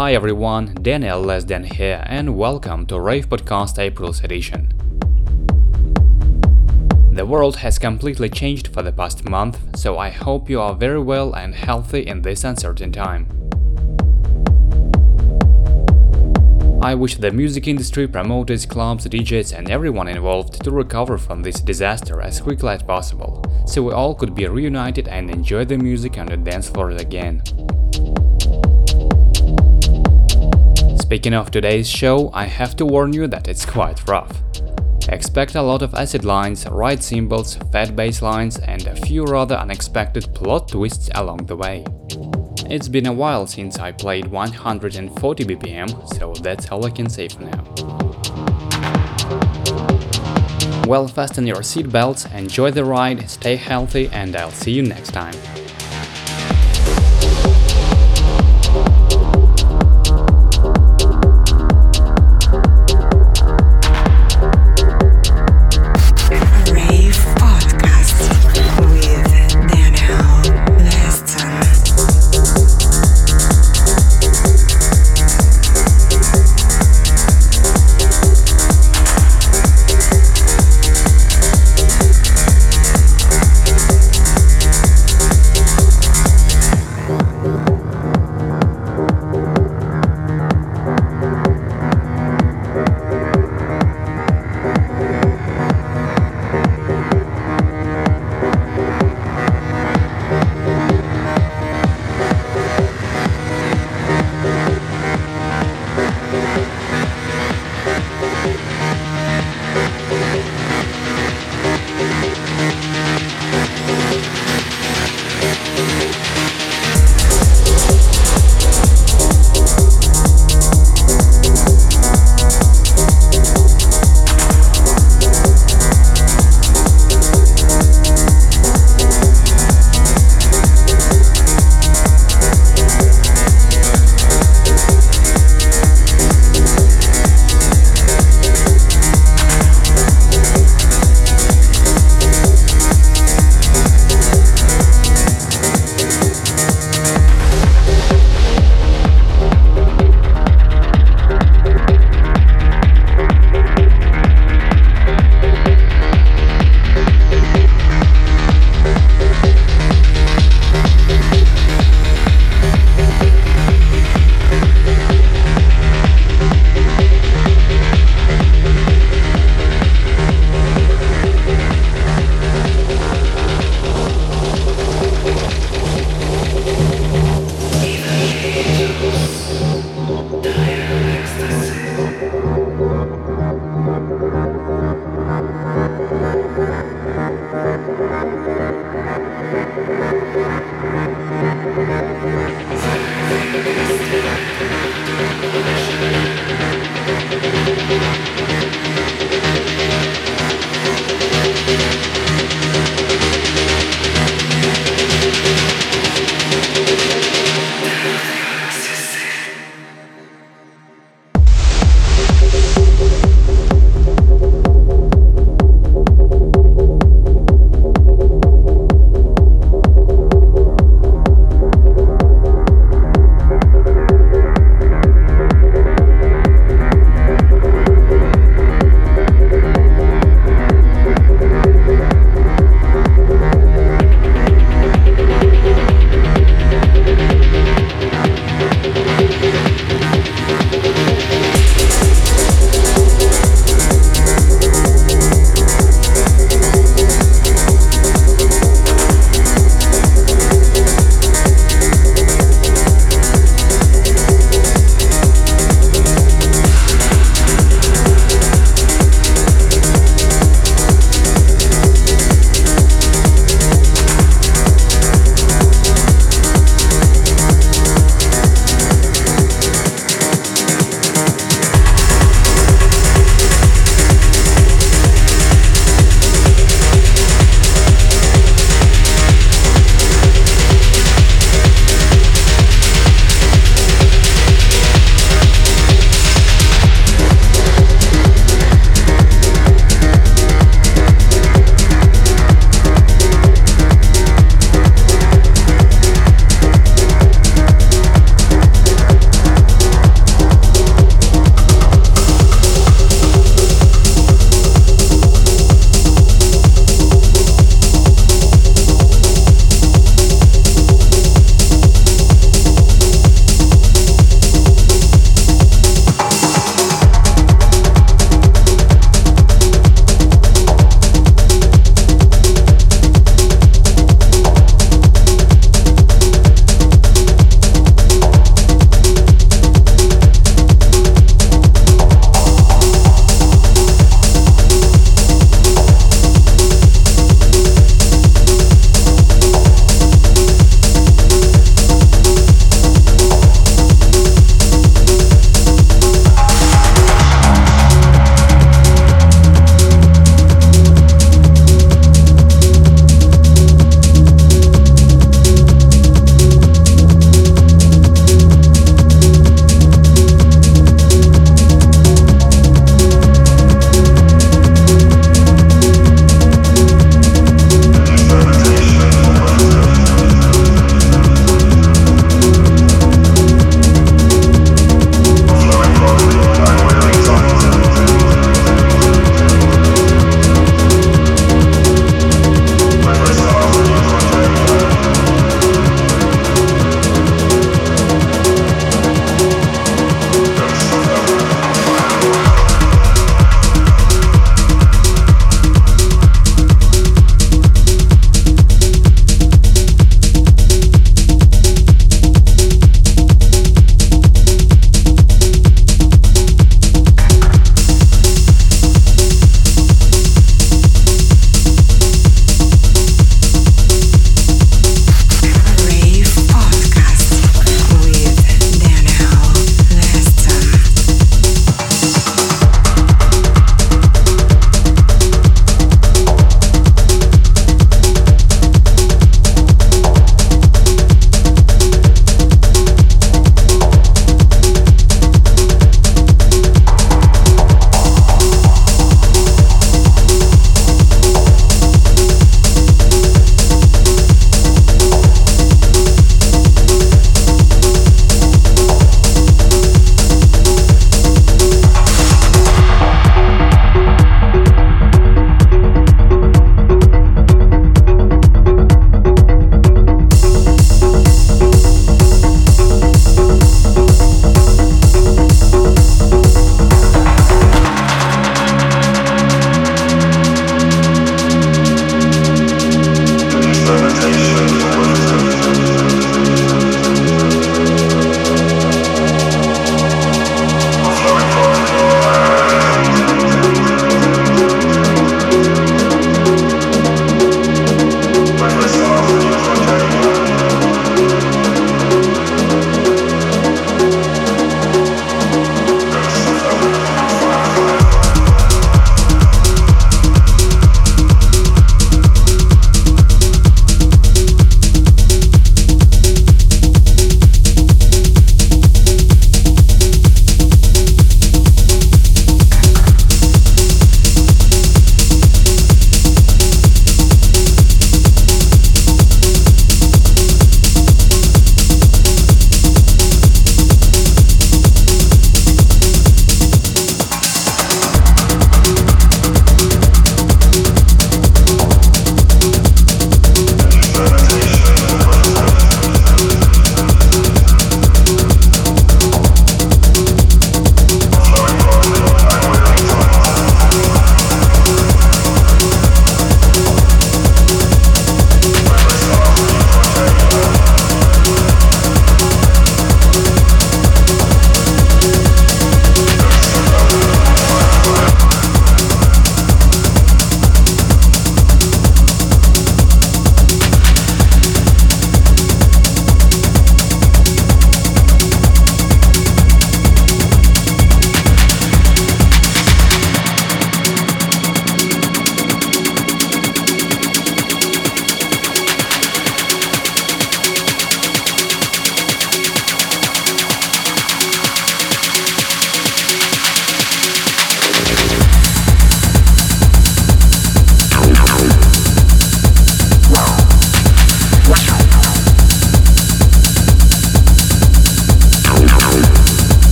[0.00, 4.72] Hi everyone, Daniel Lesden here, and welcome to Rave Podcast April's edition.
[7.12, 11.02] The world has completely changed for the past month, so I hope you are very
[11.02, 13.26] well and healthy in this uncertain time.
[16.82, 21.60] I wish the music industry, promoters, clubs, DJs, and everyone involved to recover from this
[21.60, 26.16] disaster as quickly as possible, so we all could be reunited and enjoy the music
[26.16, 27.42] on the dance floor again.
[31.10, 34.30] Speaking of today's show, I have to warn you that it's quite rough.
[35.08, 39.56] Expect a lot of acid lines, ride cymbals, fat bass lines, and a few rather
[39.56, 41.84] unexpected plot twists along the way.
[42.70, 47.26] It's been a while since I played 140 BPM, so that's all I can say
[47.26, 47.64] for now.
[50.86, 55.34] Well, fasten your seatbelts, enjoy the ride, stay healthy, and I'll see you next time.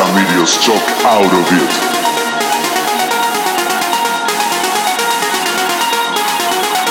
[0.00, 1.72] Some idiots talk out of it.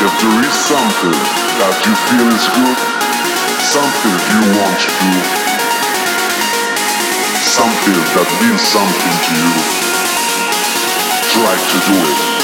[0.06, 1.18] If there is something
[1.58, 2.80] that you feel is good,
[3.66, 5.14] something you want to do,
[7.50, 9.58] something that means something to you,
[11.34, 12.39] try to do it.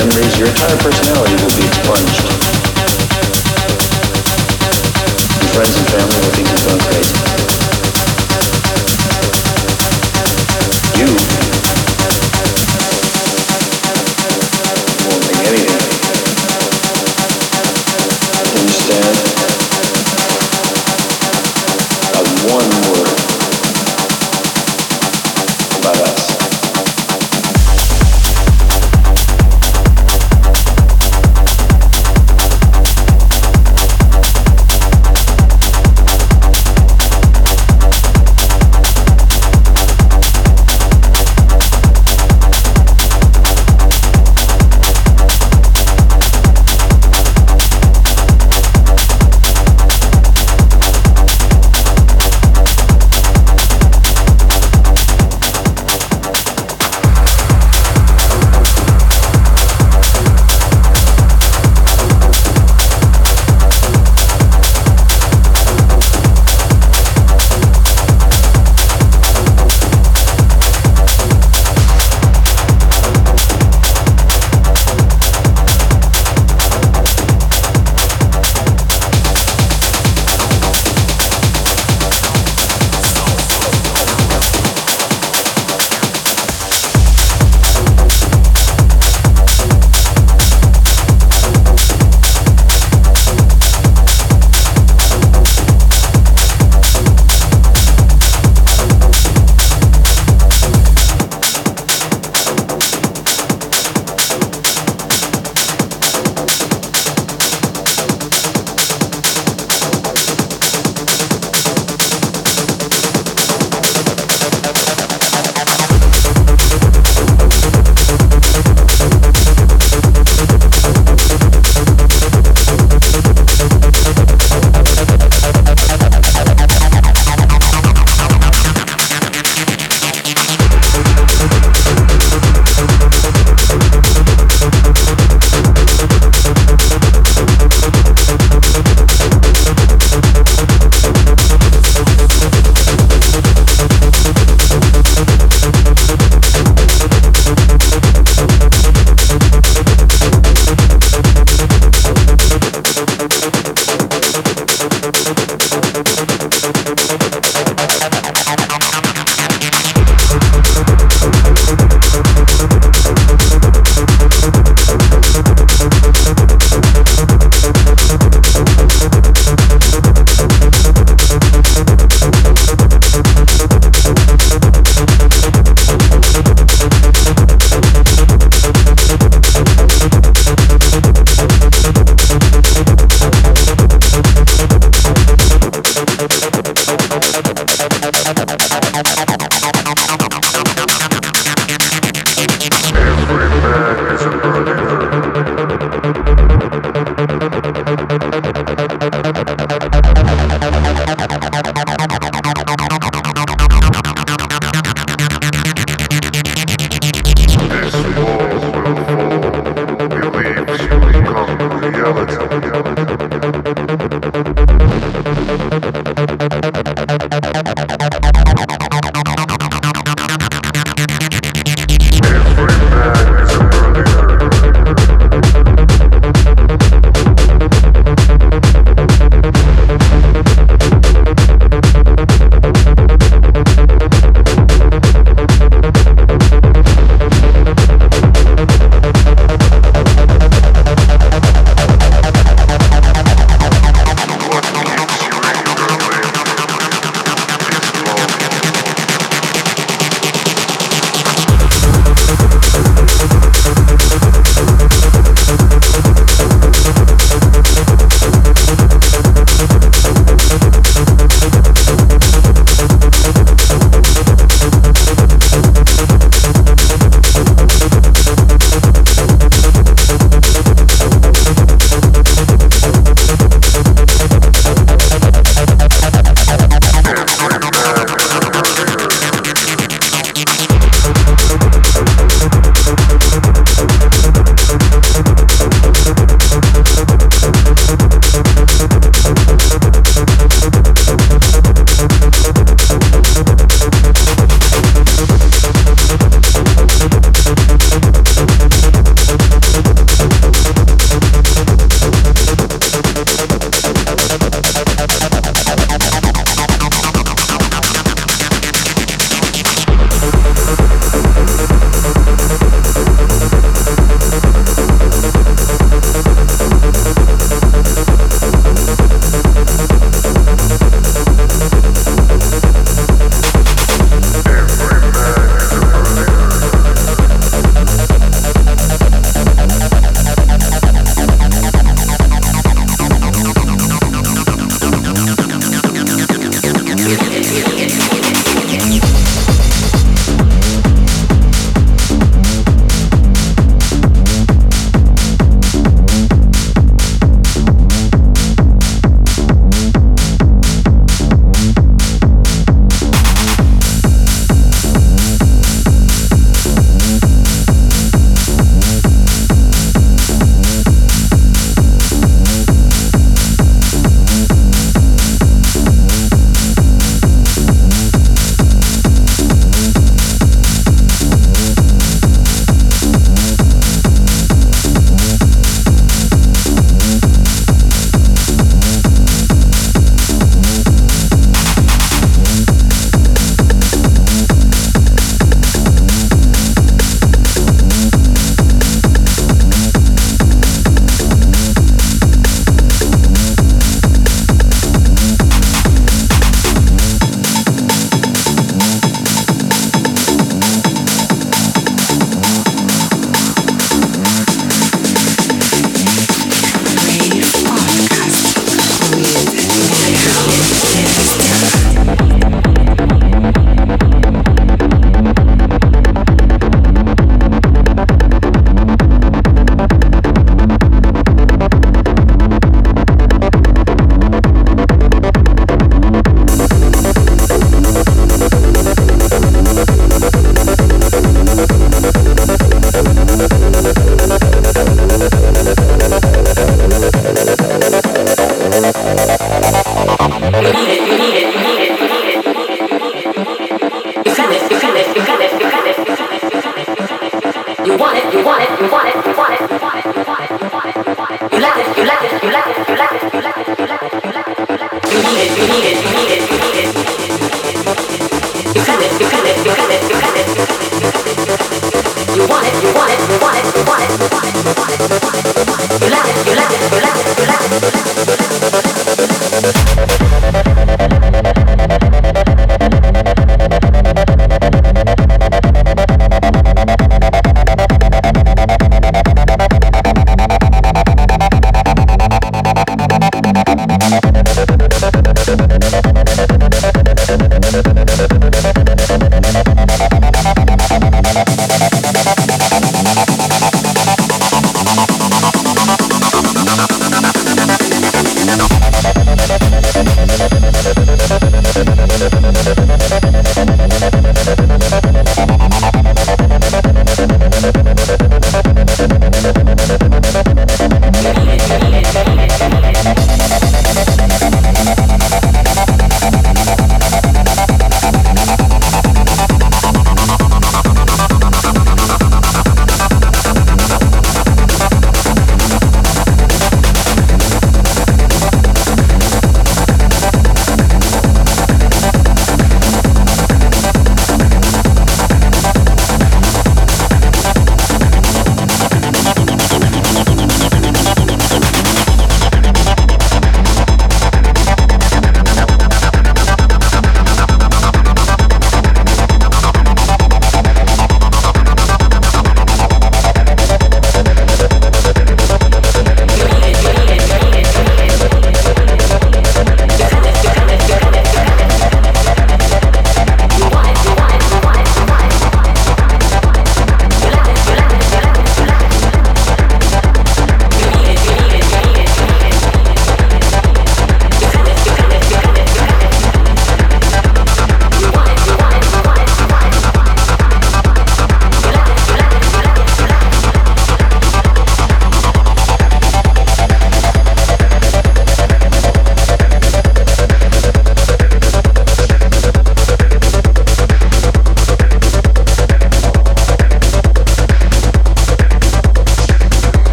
[0.00, 2.24] memories, your entire personality will be expunged.
[5.36, 7.16] Your friends and family will think you've gone crazy.
[10.96, 11.39] You